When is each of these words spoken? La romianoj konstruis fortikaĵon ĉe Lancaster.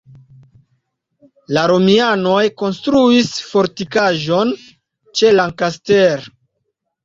La 1.57 1.65
romianoj 1.73 2.41
konstruis 2.63 3.31
fortikaĵon 3.53 4.57
ĉe 5.21 5.37
Lancaster. 5.41 6.31